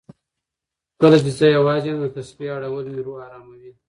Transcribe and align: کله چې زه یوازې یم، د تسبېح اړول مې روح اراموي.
کله 0.99 1.17
چې 1.23 1.29
زه 1.39 1.47
یوازې 1.57 1.87
یم، 1.91 1.97
د 2.01 2.05
تسبېح 2.15 2.51
اړول 2.55 2.85
مې 2.93 3.01
روح 3.07 3.17
اراموي. 3.25 3.71